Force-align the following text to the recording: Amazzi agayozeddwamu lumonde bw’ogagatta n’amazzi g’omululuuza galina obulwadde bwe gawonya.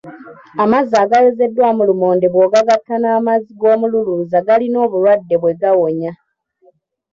Amazzi 0.63 0.95
agayozeddwamu 1.03 1.81
lumonde 1.89 2.25
bw’ogagatta 2.33 2.93
n’amazzi 2.99 3.51
g’omululuuza 3.59 4.37
galina 4.47 4.77
obulwadde 4.85 5.35
bwe 5.41 5.53
gawonya. 5.61 6.11